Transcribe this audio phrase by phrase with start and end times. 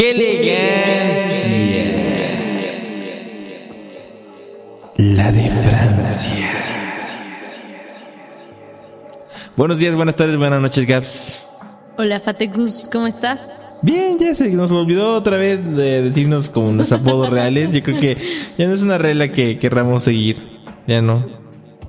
[0.00, 1.94] ¡Qué elegancia!
[4.96, 6.50] La de Francia.
[9.58, 11.48] Buenos días, buenas tardes, buenas noches, Gaps.
[11.98, 13.80] Hola Fatecus, ¿cómo estás?
[13.82, 17.70] Bien, ya se nos olvidó otra vez de decirnos como nuestros apodos reales.
[17.70, 18.16] Yo creo que
[18.56, 20.38] ya no es una regla que querramos seguir.
[20.86, 21.26] Ya no.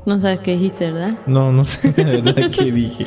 [0.05, 1.17] No sabes qué dijiste, ¿verdad?
[1.27, 3.05] No, no sé la verdad qué dije.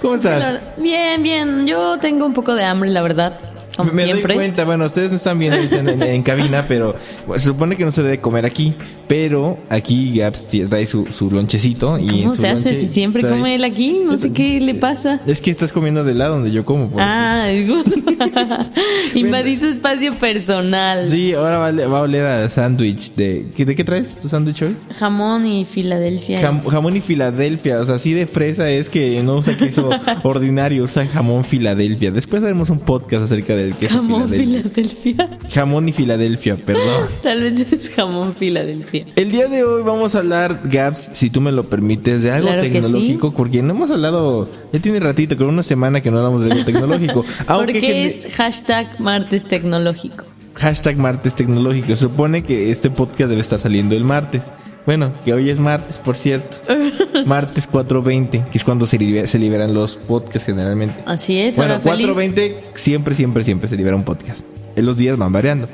[0.00, 0.60] ¿Cómo estás?
[0.76, 1.66] Bien, bien.
[1.66, 3.53] Yo tengo un poco de hambre, la verdad.
[3.76, 4.34] Como me siempre.
[4.34, 6.96] doy cuenta, bueno, ustedes no están viendo ahorita en, en, cabina, pero
[7.36, 8.74] se supone que no se debe comer aquí,
[9.16, 11.96] pero aquí Gaps trae su, su lonchecito.
[12.00, 14.00] Y ¿Cómo en su se hace si siempre trae- come él aquí?
[14.04, 15.20] No sé qué le pasa.
[15.24, 16.90] Es que estás comiendo del lado donde yo como.
[16.90, 17.08] por eso.
[17.08, 17.76] Ah, digo.
[19.14, 21.08] invadí su espacio personal.
[21.08, 23.52] Sí, ahora va, va a oler a sándwich de...
[23.56, 24.76] ¿qué- ¿De qué traes tu sándwich hoy?
[24.96, 26.40] Jamón y Filadelfia.
[26.42, 29.90] Jam- jamón y Filadelfia, o sea, así de fresa es que no usa queso
[30.24, 32.10] ordinario, usa jamón Filadelfia.
[32.10, 34.92] Después haremos un podcast acerca del queso jamón Filadelfia.
[34.96, 35.38] Filadelfia.
[35.50, 37.06] Jamón y Filadelfia, perdón.
[37.22, 39.03] Tal vez es jamón Filadelfia.
[39.16, 42.48] El día de hoy vamos a hablar, Gaps, si tú me lo permites, de algo
[42.48, 46.42] Claro tecnológico, porque no hemos hablado, ya tiene ratito, con una semana que no hablamos
[46.42, 47.24] de algo tecnológico.
[47.46, 50.24] Aunque Porque es hashtag martes tecnológico.
[50.54, 51.88] hashtag martes tecnológico.
[51.88, 54.52] Se supone que este podcast debe estar saliendo el martes.
[54.86, 56.58] Bueno, que hoy es martes, por cierto.
[57.26, 61.02] martes 4.20, que es cuando se, libe- se liberan los podcasts generalmente.
[61.06, 62.06] Así es, Bueno, hora feliz.
[62.08, 64.44] 4.20 siempre, siempre, siempre se libera un podcast.
[64.76, 65.68] Eh, Los días van variando.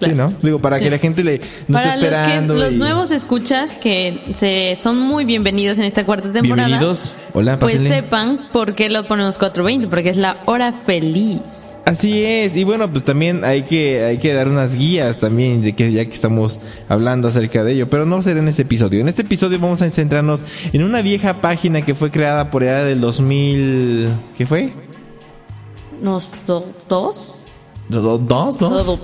[0.00, 0.32] Sí, ¿no?
[0.42, 2.54] Digo, para que la gente le no Para esté los, que, esperando.
[2.54, 6.68] los y- nuevos escuchas que se son muy bienvenidos en esta cuarta temporada.
[6.68, 7.14] Bienvenidos.
[7.34, 7.96] Hola, Pues pásenle.
[7.96, 11.66] sepan por qué lo ponemos 420, porque es la hora feliz.
[11.86, 15.74] Así es, y bueno, pues también hay que, hay que dar unas guías también, de
[15.74, 19.00] que ya que estamos hablando acerca de ello, pero no será en este episodio.
[19.00, 22.84] En este episodio vamos a centrarnos en una vieja página que fue creada por allá
[22.84, 24.08] del 2000,
[24.38, 24.72] ¿qué fue?
[26.02, 27.36] ¿Nos do- dos?
[27.90, 28.58] ¿Do- do- ¿Dos?
[28.58, 28.96] ¿Dos?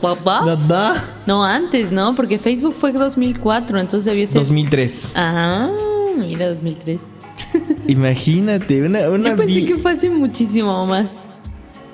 [1.27, 2.15] No, antes, ¿no?
[2.15, 4.41] Porque Facebook fue 2004, entonces debió ser...
[4.43, 5.13] 2003.
[5.17, 5.69] Ah,
[6.17, 7.03] mira, 2003.
[7.89, 11.31] Imagínate, una, una Yo pensé vi- que fue hace muchísimo más,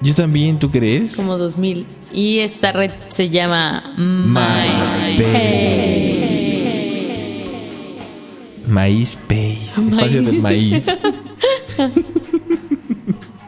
[0.03, 1.16] Yo también, ¿tú crees?
[1.16, 1.86] como 2000.
[2.12, 5.62] Y esta red se llama MySpace.
[8.66, 9.80] MySpace.
[9.91, 10.86] Espacio de maíz.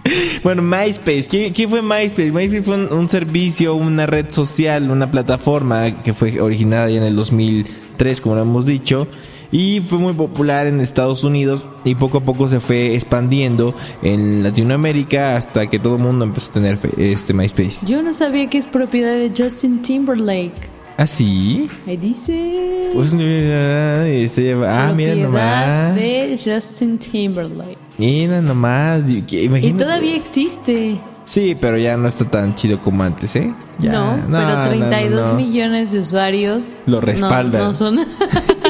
[0.42, 1.28] Bueno, MySpace.
[1.30, 2.30] ¿Qué, qué fue MySpace?
[2.30, 7.04] MySpace fue un, un servicio, una red social, una plataforma que fue originada ya en
[7.04, 9.08] el 2003, como lo hemos dicho.
[9.52, 14.42] Y fue muy popular en Estados Unidos y poco a poco se fue expandiendo en
[14.42, 17.86] Latinoamérica hasta que todo el mundo empezó a tener este MySpace.
[17.86, 20.70] Yo no sabía que es propiedad de Justin Timberlake.
[20.96, 21.70] ¿Ah, sí?
[21.86, 22.90] Ahí dice...
[22.94, 25.94] Pues, eh, ah, mira nomás.
[25.94, 27.83] de Justin Timberlake.
[27.98, 29.08] Mira nomás.
[29.10, 29.84] y- que- Y imagínate.
[29.84, 30.98] todavía existe.
[31.26, 33.52] Sí, pero ya no está tan chido como antes, ¿eh?
[33.78, 35.34] Ya, no, no, pero no, 32 no, no.
[35.34, 37.60] millones de usuarios Lo respaldan.
[37.62, 37.98] No, son,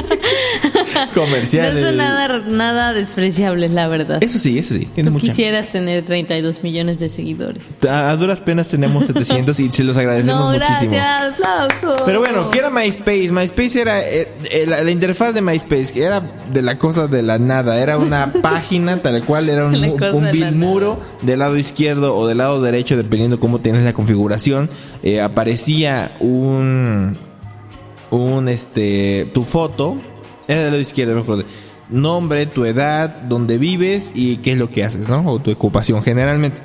[1.15, 1.83] no Comerciales.
[1.85, 4.23] son nada, nada despreciables, la verdad.
[4.23, 4.89] Eso sí, eso sí.
[4.95, 5.27] Tú mucha.
[5.27, 7.63] quisieras tener 32 millones de seguidores.
[7.89, 10.93] A, a duras penas tenemos 700 y se los agradecemos No, muchísimo.
[10.93, 12.03] gracias, aplausos.
[12.07, 13.31] Pero bueno, ¿qué era MySpace?
[13.33, 17.23] MySpace era eh, eh, la, la interfaz de MySpace, que era de la cosa de
[17.23, 17.81] la nada.
[17.81, 20.57] Era una página tal cual, era un, un de vil la nada.
[20.67, 24.69] muro del lado izquierdo o del lado derecho, dependiendo cómo tienes la configuración.
[25.03, 27.19] eh, aparecía un,
[28.11, 29.97] un este, tu foto,
[30.49, 31.45] era del lado izquierdo, me acuerdo.
[31.89, 35.23] Nombre, tu edad, dónde vives y qué es lo que haces, ¿no?
[35.27, 36.59] O tu ocupación generalmente.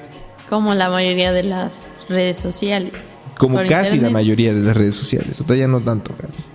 [0.48, 3.12] Como la mayoría de las redes sociales.
[3.38, 4.12] Como casi la internet.
[4.12, 5.40] mayoría de las redes sociales.
[5.42, 6.46] O todavía no tanto, casi.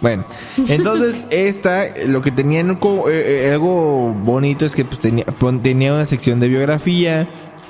[0.00, 0.26] Bueno,
[0.68, 5.24] entonces esta, lo que tenía en co- eh, eh, algo bonito es que pues tenía,
[5.62, 7.26] tenía una sección de biografía.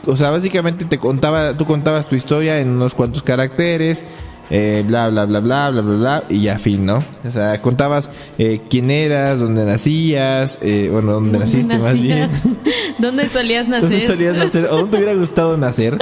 [0.06, 4.04] O sea, básicamente te contaba, tú contabas tu historia en unos cuantos caracteres,
[4.50, 7.04] eh, bla, bla, bla, bla, bla, bla, bla, y ya fin, ¿no?
[7.24, 12.30] O sea, contabas eh, quién eras, dónde nacías, eh, bueno, dónde naciste más bien.
[12.30, 12.56] Nacías.
[12.98, 13.90] ¿Dónde solías nacer?
[13.90, 14.64] ¿Dónde solías nacer?
[14.66, 15.96] ¿O dónde te hubiera gustado nacer?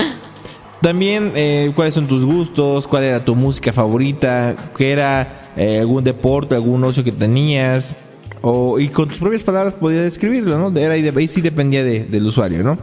[0.82, 6.04] También, eh, cuáles son tus gustos, cuál era tu música favorita, qué era eh, algún
[6.04, 7.96] deporte, algún ocio que tenías,
[8.42, 10.78] o, y con tus propias palabras podías describirlo, ¿no?
[10.78, 12.78] Era, de- ahí sí dependía de- del usuario, ¿no?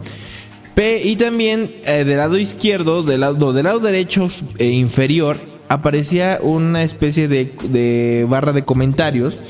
[0.74, 4.28] P y también eh, del lado izquierdo, del lado, no, del lado derecho
[4.58, 5.38] e inferior,
[5.68, 9.40] aparecía una especie de, de barra de comentarios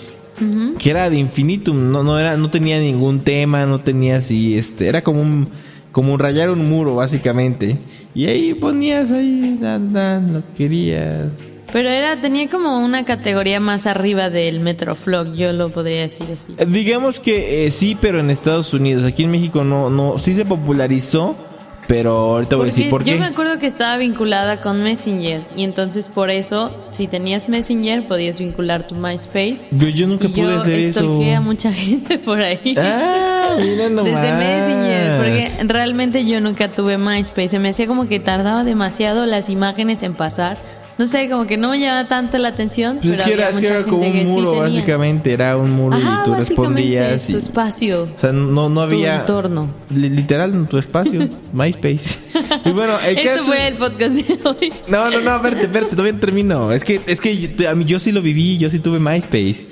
[0.79, 4.89] que era de infinitum, no, no era, no tenía ningún tema, no tenía así, este,
[4.89, 5.49] era como un,
[5.93, 7.79] como un rayar un muro básicamente.
[8.15, 11.27] Y ahí ponías ahí, dan, dan, lo que querías.
[11.73, 16.55] Pero era, tenía como una categoría más arriba del Metroflog, yo lo podría decir así.
[16.57, 20.35] Eh, Digamos que eh, sí, pero en Estados Unidos, aquí en México no, no, sí
[20.35, 21.37] se popularizó,
[21.87, 23.13] pero ahorita voy a decir por qué.
[23.13, 28.07] yo me acuerdo que estaba vinculada con Messenger y entonces por eso, si tenías Messenger,
[28.07, 29.67] podías vincular tu MySpace.
[29.71, 31.01] Yo, yo nunca y pude yo hacer eso.
[31.01, 32.75] stalkeé a mucha gente por ahí.
[32.79, 34.13] Ah, mira nomás.
[34.23, 37.49] Desde Messenger, porque realmente yo nunca tuve MySpace.
[37.49, 40.59] Se me hacía como que tardaba demasiado las imágenes en pasar.
[40.97, 42.99] No sé, como que no me llamaba tanto la atención.
[43.03, 44.63] Pues es que era, es que mucha era como un sí muro, tenía.
[44.63, 45.33] básicamente.
[45.33, 47.29] Era un muro Ajá, y tú respondías.
[47.29, 48.03] Y, tu espacio.
[48.05, 49.17] o sea, no, no Tu había.
[49.21, 49.75] entorno.
[49.91, 51.29] li- Literal, tu espacio.
[51.53, 52.19] MySpace.
[52.65, 53.45] Y bueno, el Esto caso.
[53.45, 54.73] fue el podcast de hoy.
[54.87, 56.71] No, no, no, espérate, espérate, todavía no termino.
[56.73, 59.67] Es que, es que yo, a mí, yo sí lo viví, yo sí tuve MySpace.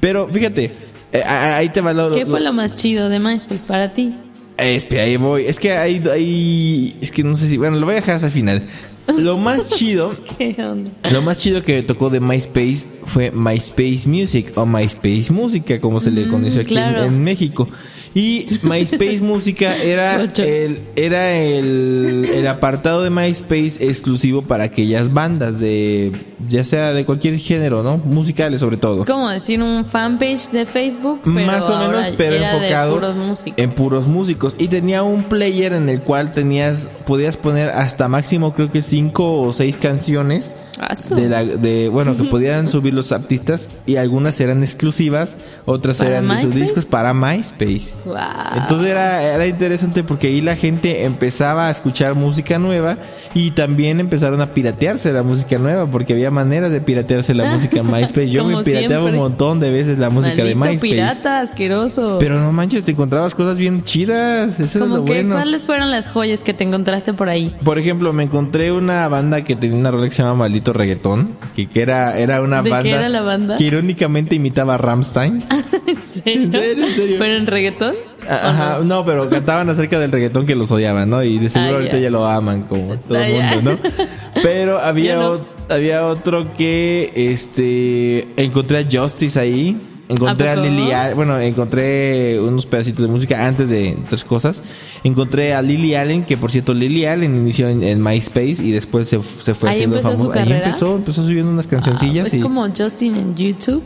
[0.00, 0.70] Pero fíjate,
[1.12, 2.12] eh, ahí te va lo.
[2.14, 4.14] ¿Qué fue lo- más chido de MySpace para ti?
[4.58, 5.46] Espera, ahí voy.
[5.46, 6.94] Es que hay, hay.
[7.00, 7.56] Es que no sé si.
[7.56, 8.62] Bueno, lo voy a dejar hasta el final.
[9.16, 10.14] Lo más chido.
[10.38, 10.92] ¿Qué onda?
[11.10, 16.10] Lo más chido que tocó de MySpace fue MySpace Music o MySpace Música, como se
[16.10, 17.68] le conoce aquí en, México.
[18.18, 25.60] Y MySpace Música era el, era el, el apartado de MySpace exclusivo para aquellas bandas
[25.60, 27.98] de, ya sea de cualquier género, ¿no?
[27.98, 29.04] Musicales sobre todo.
[29.04, 33.16] Como decir un fanpage de Facebook, pero Más o menos, pero era enfocado de puros
[33.16, 33.58] músicos.
[33.62, 34.56] en puros músicos.
[34.58, 39.42] Y tenía un player en el cual tenías, podías poner hasta máximo creo que cinco
[39.42, 40.56] o seis canciones.
[41.14, 46.10] De la, de, bueno, que podían subir los artistas y algunas eran exclusivas, otras ¿Para
[46.10, 47.94] eran de sus discos para MySpace.
[48.04, 48.58] Guau.
[48.58, 52.98] Entonces era, era interesante porque ahí la gente empezaba a escuchar música nueva
[53.34, 57.80] y también empezaron a piratearse la música nueva porque había maneras de piratearse la música
[57.80, 58.28] en MySpace.
[58.28, 60.78] Yo me pirateaba un montón de veces la música de MySpace.
[60.80, 62.18] pirata, asqueroso.
[62.20, 64.60] Pero no manches, te encontrabas cosas bien chidas.
[64.60, 65.34] Eso es lo que, bueno.
[65.34, 67.56] ¿cuáles fueron las joyas que te encontraste por ahí?
[67.64, 71.36] Por ejemplo, me encontré una banda que tenía una rola que se llama Maldito Reggaetón.
[71.54, 72.90] Que, que era, era una ¿De qué banda.
[72.90, 73.56] era la banda?
[73.56, 75.44] Que irónicamente imitaba a Ramstein.
[75.86, 76.42] ¿En serio?
[76.44, 76.86] ¿En serio?
[76.86, 77.16] ¿En serio?
[77.18, 77.94] ¿Pero en reggaetón?
[77.94, 78.84] ¿O Ajá, no?
[78.84, 81.22] no, pero cantaban acerca del reggaetón que los odiaban, ¿no?
[81.22, 82.02] Y de seguro Ah, ahorita ya.
[82.04, 83.90] ya lo aman como todo Ah, el mundo, ¿no?
[84.42, 85.38] Pero había, no.
[85.38, 89.80] ot- había otro que, este, encontré a Justice ahí.
[90.08, 90.56] Encontré ¿A a?
[90.56, 94.62] Lily Allen, bueno, encontré unos pedacitos de música antes de otras cosas.
[95.04, 99.08] Encontré a Lily Allen, que por cierto Lily Allen inició en, en MySpace y después
[99.08, 100.40] se, se fue ¿Ahí haciendo famosa.
[100.42, 102.40] Ahí empezó, empezó subiendo unas Ah, cancioncillas es y...
[102.40, 103.82] como Justin en YouTube.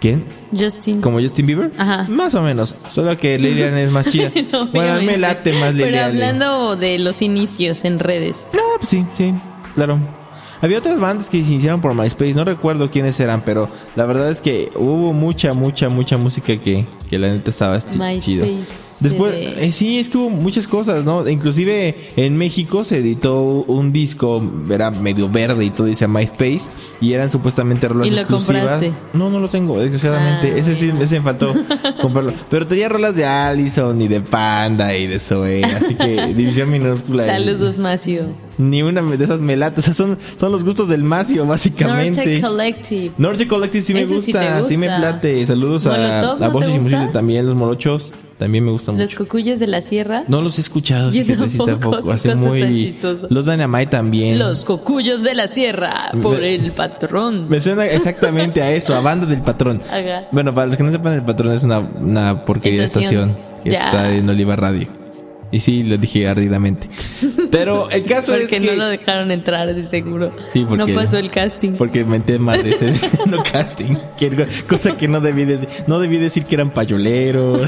[0.00, 0.24] ¿Quién?
[0.56, 1.00] Justin.
[1.00, 1.72] ¿Como Justin Bieber?
[1.76, 2.06] Ajá.
[2.08, 2.76] Más o menos.
[2.88, 4.30] Solo que Lily Allen es más chida.
[4.52, 6.22] No, bueno, a me late más Lily Pero Allen.
[6.22, 8.48] hablando de los inicios en redes.
[8.54, 9.34] No, pues sí, sí,
[9.74, 9.98] claro.
[10.60, 14.30] Había otras bandas que se iniciaron por MySpace, no recuerdo quiénes eran, pero la verdad
[14.30, 18.46] es que hubo mucha, mucha, mucha música que, que la neta estaba chi- chido.
[19.00, 21.26] Después, de- eh, sí, es que hubo muchas cosas, ¿no?
[21.28, 26.62] Inclusive en México se editó un disco, era medio verde y todo dice MySpace,
[27.00, 28.60] y eran supuestamente rolas ¿Y lo exclusivas.
[28.62, 28.92] compraste?
[29.12, 30.52] No, no lo tengo, desgraciadamente.
[30.54, 31.54] Ah, ese sí, ese me faltó
[32.02, 32.32] comprarlo.
[32.50, 37.24] Pero tenía rolas de Allison y de Panda y de Zoe, así que división minúscula.
[37.24, 38.26] Saludos, Macio.
[38.58, 39.78] ni una de esas me late.
[39.80, 42.24] O sea, son, son los gustos del Macio, básicamente.
[42.24, 43.12] Norte Collective.
[43.16, 45.46] Norte Collective sí me gusta, sí, me plate.
[45.46, 48.12] Saludos a, Molotov, a ¿no Voces y Música también, los morochos.
[48.38, 49.24] También me gustan Los mucho.
[49.24, 50.22] cocuyos de la sierra.
[50.28, 52.12] No los he escuchado, Yo fíjate, sí, tampoco, tampoco.
[52.12, 52.96] Hace muy.
[53.30, 54.38] Los Dynamite también.
[54.38, 56.12] Los cocuyos de la sierra.
[56.22, 57.46] Por Me- el patrón.
[57.50, 59.82] Me suena exactamente a eso, a Banda del Patrón.
[59.90, 60.28] Ajá.
[60.30, 63.30] Bueno, para los que no sepan, el Patrón es una, una porquería de Estación.
[63.30, 63.86] estación que Ya.
[63.86, 64.86] está en Oliva Radio.
[65.50, 66.88] Y sí, lo dije ardidamente.
[67.50, 68.66] Pero el caso es Porque que...
[68.66, 70.30] no lo dejaron entrar, de seguro.
[70.52, 71.72] Sí, porque- No pasó el casting.
[71.72, 72.94] Porque menté madres en
[73.30, 73.94] no casting.
[74.68, 75.68] Cosa que no debí decir.
[75.86, 77.62] No debí decir que eran payoleros,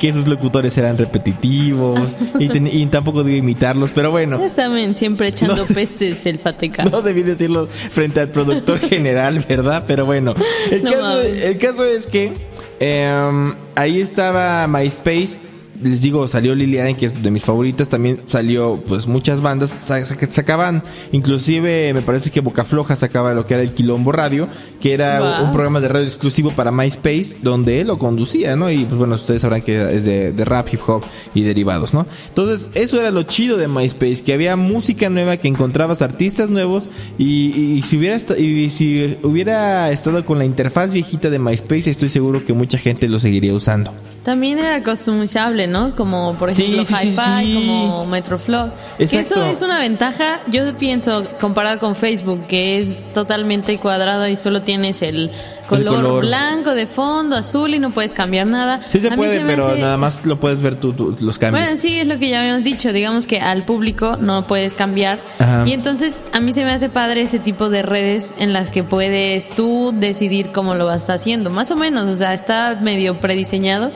[0.00, 2.00] que esos locutores eran repetitivos.
[2.40, 3.92] Y, ten- y tampoco debí imitarlos.
[3.92, 5.66] Pero bueno, Ya saben, siempre echando No.
[5.66, 6.84] pestes el Fateca.
[6.86, 9.84] no debí decirlo frente al productor general, ¿verdad?
[9.86, 10.34] Pero bueno,
[10.72, 11.44] el, No caso, mames.
[11.44, 12.32] el caso es que
[12.80, 15.38] em, ahí estaba MySpace.
[15.82, 17.88] Les digo, salió Allen, que es de mis favoritas.
[17.88, 19.70] También salió, pues, muchas bandas.
[19.78, 24.12] Sa- sa- Sacaban, inclusive, me parece que Boca Floja sacaba lo que era el Quilombo
[24.12, 24.48] Radio,
[24.80, 25.46] que era Wow.
[25.46, 28.70] un programa de radio exclusivo para MySpace, donde él lo conducía, ¿no?
[28.70, 31.02] Y, pues, bueno, ustedes sabrán que es de, de rap, hip hop
[31.34, 32.06] y derivados, ¿no?
[32.28, 36.88] Entonces, eso era lo chido de MySpace, que había música nueva, que encontrabas artistas nuevos,
[37.18, 42.08] y, y si hubiera, y si hubiera estado con la interfaz viejita de MySpace, estoy
[42.08, 43.94] seguro que mucha gente lo seguiría usando.
[44.22, 45.96] También era customizable, ¿no?
[45.96, 47.54] Como por ejemplo sí, sí, Hi-Fi, sí.
[47.66, 48.70] como Metroflog.
[48.98, 54.36] Que eso es una ventaja, yo pienso, comparado con Facebook, que es totalmente cuadrado y
[54.36, 55.30] solo tienes el
[55.68, 56.26] color, color.
[56.26, 58.80] blanco de fondo, azul y no puedes cambiar nada.
[58.88, 61.38] Sí se A puede, me pero hace- nada más lo puedes ver tú, tú, los
[61.38, 61.64] cambios.
[61.64, 62.92] Bueno, sí, es lo que ya habíamos dicho.
[62.92, 65.20] Digamos que al público no puedes cambiar.
[65.38, 65.64] Ajá.
[65.66, 68.84] Y entonces a mí se me hace padre ese tipo de redes en las que
[68.84, 71.48] puedes tú decidir cómo lo vas haciendo.
[71.48, 73.90] Más o menos, o sea, está medio prediseñado.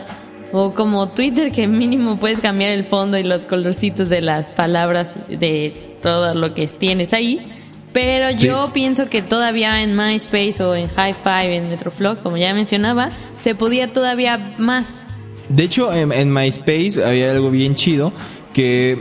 [0.53, 5.19] O como Twitter, que mínimo puedes cambiar el fondo y los colorcitos de las palabras
[5.29, 7.53] de todo lo que tienes ahí.
[7.93, 13.11] Pero yo pienso que todavía en MySpace o en Hi-Fi, en Metroflog, como ya mencionaba,
[13.37, 15.07] se podía todavía más.
[15.49, 18.13] De hecho, en, en MySpace había algo bien chido
[18.53, 18.99] que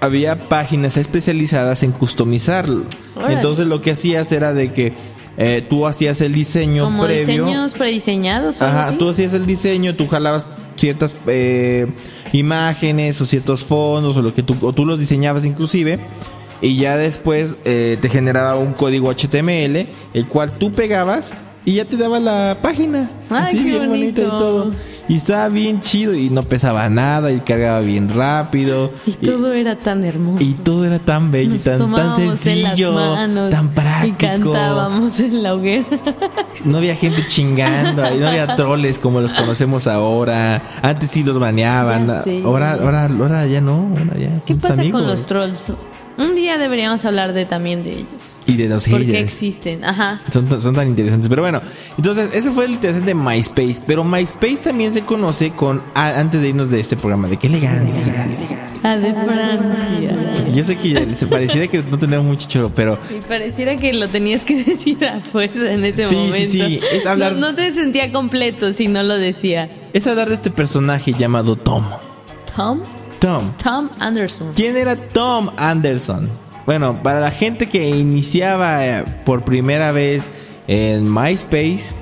[0.00, 2.68] había páginas especializadas en customizar.
[3.16, 3.34] Órale.
[3.34, 4.92] Entonces lo que hacías era de que
[5.36, 7.44] eh, tú hacías el diseño Como previo.
[7.46, 8.60] diseños prediseñados.
[8.60, 8.96] o Ajá, así.
[8.98, 11.86] tú hacías el diseño, tú jalabas ciertas eh,
[12.32, 16.00] imágenes o ciertos fondos o lo que tú, o tú los diseñabas inclusive
[16.60, 21.32] y ya después eh, te generaba un código HTML el cual tú pegabas
[21.64, 23.10] y ya te daba la página.
[23.30, 24.38] Ay, así qué bien bonita y bonito.
[24.38, 24.72] todo.
[25.08, 28.90] Y estaba bien chido y no pesaba nada y cargaba bien rápido.
[29.06, 30.44] Y todo era tan hermoso.
[30.44, 34.16] y todo era tan bello, Nos tan, tan sencillo, manos tan práctico.
[34.16, 35.86] Y cantábamos en la hoguera.
[36.64, 40.62] No había gente chingando, ahí no había troles como los conocemos ahora.
[40.82, 42.08] Antes sí los baneaban.
[42.44, 43.88] Ahora, ahora, ahora ya no.
[43.98, 45.00] Ahora ya ¿Qué pasa amigos.
[45.02, 45.72] con los trolls?
[46.16, 48.40] Un día deberíamos hablar de también de ellos.
[48.46, 49.22] Y de los ¿Por qué haters.
[49.24, 49.84] existen?
[49.84, 50.20] Ajá.
[50.32, 51.28] Son, tan- son tan interesantes.
[51.28, 51.60] Pero bueno,
[51.96, 53.82] entonces, ese fue el interesante de MySpace.
[53.84, 57.48] Pero MySpace también se conoce con, a- antes de irnos de este programa, de qué
[57.48, 58.28] elegancia.
[58.84, 60.46] Ah, de Francia.
[60.54, 64.08] Yo sé que se pareciera que no tenemos mucho choro, pero Y pareciera que lo
[64.08, 66.50] tenías que decir a fuerza en ese Sí, sí, momento.
[66.50, 69.68] sí, es hablar- No, no te sentía completo si no lo decía.
[69.92, 71.84] es hablar de este personaje llamado Tom.
[72.54, 72.82] Tom.
[73.24, 73.52] Tom.
[73.56, 74.52] Tom Anderson.
[74.54, 76.28] ¿Quién era Tom Anderson?
[76.66, 80.30] Bueno, para la gente que iniciaba eh, por primera vez
[80.66, 81.94] en MySpace,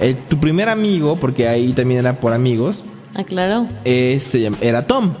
[0.00, 3.68] eh, tu primer amigo, porque ahí también era por amigos, Aclaró.
[3.84, 5.12] eh, se llam- era Tom.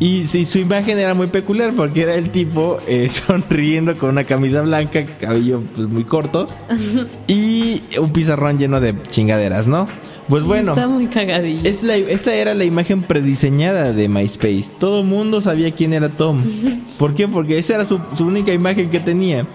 [0.00, 4.24] Y sí, su imagen era muy peculiar porque era el tipo eh, sonriendo con una
[4.24, 6.48] camisa blanca, cabello pues, muy corto
[7.28, 9.86] y un pizarrón lleno de chingaderas, ¿no?
[10.28, 10.72] Pues bueno.
[10.72, 11.62] Está muy cagadillo.
[11.64, 14.66] Es la- esta era la imagen prediseñada de MySpace.
[14.78, 16.42] Todo mundo sabía quién era Tom.
[16.98, 17.28] ¿Por qué?
[17.28, 19.46] Porque esa era su, su única imagen que tenía.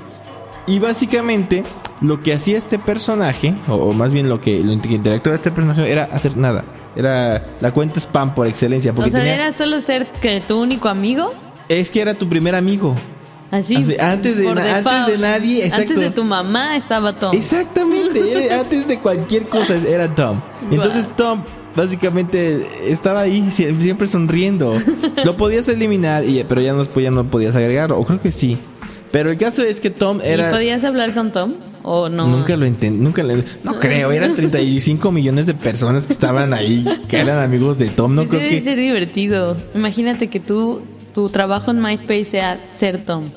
[0.68, 1.64] Y básicamente
[2.02, 5.52] lo que hacía este personaje, o, o más bien lo que, lo que interactuaba este
[5.52, 6.66] personaje era hacer nada.
[6.96, 8.92] Era la cuenta spam por excelencia.
[8.92, 11.32] Porque o sea, tenía- era solo ser que tu único amigo.
[11.70, 12.96] es que era tu primer amigo.
[13.52, 13.76] Así.
[13.78, 15.82] Así, antes de na- antes de nadie, exacto.
[15.94, 17.34] Antes de tu mamá estaba Tom.
[17.36, 20.42] Exactamente, era- antes de cualquier cosa era Tom.
[20.72, 21.44] Entonces Tom
[21.76, 22.62] básicamente
[22.92, 24.74] estaba ahí sie- siempre sonriendo.
[25.24, 28.58] Lo podías eliminar, y, pero ya no, ya no podías agregar, o creo que sí.
[29.12, 30.52] Pero el caso es que Tom ¿Y era...
[30.52, 31.54] podías hablar con Tom?
[31.84, 32.28] ¿O no?
[32.28, 33.46] Nunca lo entendí, nunca le...
[33.64, 38.14] No creo, eran 35 millones de personas que estaban ahí, que eran amigos de Tom,
[38.14, 38.60] no Sí, creo debe que...
[38.62, 39.56] ser divertido.
[39.74, 40.82] Imagínate que tú,
[41.18, 43.32] tu trabajo en MySpace sea ser Tom.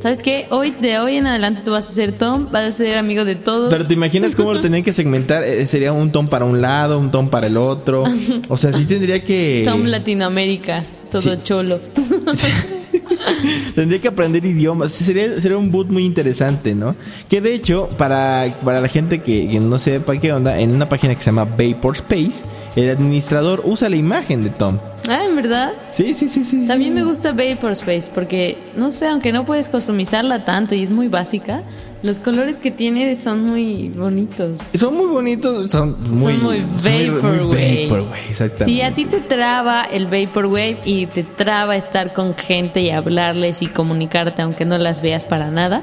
[0.00, 0.48] ¿Sabes qué?
[0.50, 3.36] Hoy, de hoy en adelante tú vas a ser Tom, vas a ser amigo de
[3.36, 3.70] todos.
[3.72, 6.98] Pero te imaginas cómo lo tenían que segmentar, Eh, sería un Tom para un lado,
[6.98, 8.02] un Tom para el otro.
[8.48, 9.62] O sea, sí tendría que...
[9.64, 11.30] Tom Latinoamérica, todo Sí.
[11.44, 11.78] cholo.
[13.76, 14.90] Tendría que aprender idiomas.
[14.92, 16.96] Sería, sería un boot muy interesante, ¿no?
[17.28, 20.88] Que de hecho, para, para la gente que, que no sepa qué onda, en una
[20.88, 22.44] página que se llama Vapor Space,
[22.74, 24.78] el administrador usa la imagen de Tom.
[25.08, 25.72] Ah, ¿en verdad?
[25.88, 26.66] Sí, sí, sí, sí.
[26.66, 31.08] También me gusta Vaporspace porque, no sé, aunque no puedes customizarla tanto y es muy
[31.08, 31.62] básica,
[32.02, 34.60] los colores que tiene son muy bonitos.
[34.74, 37.84] Son muy bonitos, son muy, son muy Vaporwave.
[37.84, 38.64] Vaporwave, exactamente.
[38.66, 43.62] Si a ti te traba el Vaporwave y te traba estar con gente y hablarles
[43.62, 45.82] y comunicarte aunque no las veas para nada,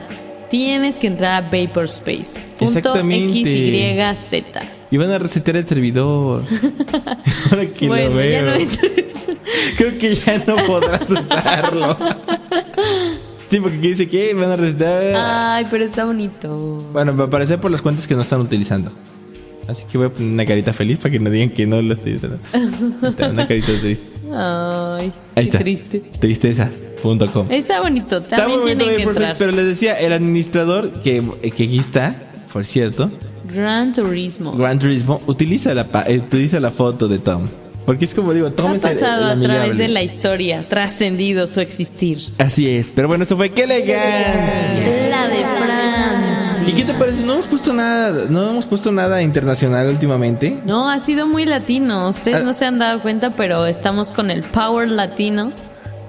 [0.51, 2.39] tienes que entrar a Vaporspace.
[2.60, 3.43] Punto Exactamente.
[3.43, 4.43] XYZ.
[4.91, 6.43] Y van a resetear el servidor.
[7.51, 8.46] Ahora que Bueno, lo ya veo.
[8.51, 9.25] no me interesa.
[9.77, 11.98] Creo que ya no podrás usarlo.
[13.50, 15.15] sí, porque dice que van a resetear.
[15.17, 16.50] Ay, pero está bonito.
[16.91, 18.91] Bueno, va a aparecer por las cuentas que no están utilizando.
[19.67, 21.93] Así que voy a poner una carita feliz para que no digan que no lo
[21.93, 22.39] estoy usando.
[23.08, 24.05] Está, una carita triste.
[24.34, 25.60] Ay, Ahí qué está.
[25.60, 26.00] triste.
[27.01, 27.51] Tristeza.com.
[27.51, 29.36] Está bonito, Está también muy bonito, tienen que entrar.
[29.38, 31.24] pero les decía, el administrador que,
[31.55, 32.15] que aquí está,
[32.51, 33.12] por cierto,
[33.53, 34.53] Gran Turismo.
[34.53, 35.86] Gran Turismo, utiliza la,
[36.17, 37.50] utiliza la foto de Tom.
[37.86, 40.70] Porque es como digo, Tom ha es el- pasado el a través de la historia,
[40.70, 42.20] trascendido su existir.
[42.38, 45.10] Así es, pero bueno, esto fue ¡Qué elegancia!
[45.10, 46.63] La de Francia.
[46.67, 47.24] ¿Y qué te parece?
[47.25, 50.60] No hemos puesto puesto nada, no hemos puesto nada internacional últimamente.
[50.65, 52.08] No, ha sido muy latino.
[52.08, 52.46] Ustedes Ah.
[52.46, 55.51] no se han dado cuenta, pero estamos con el power latino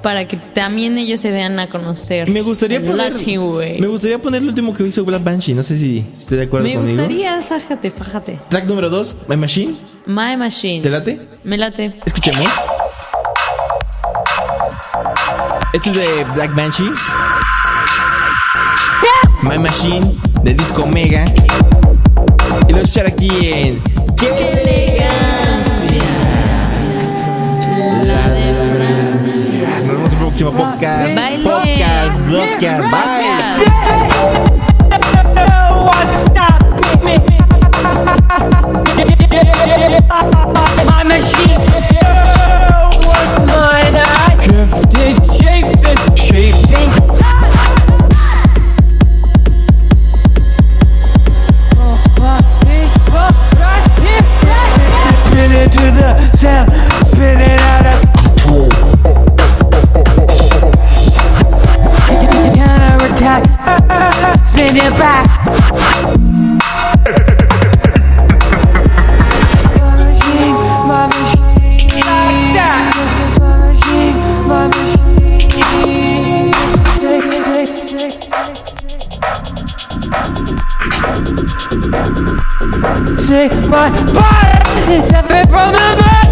[0.02, 2.28] para que también ellos se den a conocer.
[2.28, 3.80] Me gustaría poner, Latin way.
[3.80, 5.54] me gustaría poner el último que hizo Black Banshee.
[5.54, 6.96] No sé si, si estoy de acuerdo Me conmigo.
[6.96, 8.40] gustaría, fájate, fájate.
[8.48, 9.74] Track número 2, My Machine.
[10.06, 10.82] My Machine.
[10.82, 11.20] ¿Te late?
[11.44, 11.98] Me late.
[12.04, 12.46] Escuchemos.
[15.72, 16.92] Este es de Black Banshee.
[19.42, 20.12] My Machine,
[20.44, 21.24] de Disco Mega.
[22.68, 23.82] Y lo voy a echar aquí en.
[24.16, 25.01] ¡Qué!
[30.38, 31.14] Nos vemos en el próximo podcast.
[31.16, 31.44] Baile.
[31.44, 32.82] Podcast, podcast.
[32.90, 34.32] Bye.
[35.84, 36.72] What stops
[37.04, 37.16] me?
[40.86, 41.60] My machine
[43.06, 43.96] was mine.
[43.96, 47.11] I drifted shapes and shaping.
[82.02, 86.31] Take my body, it's a it from the back.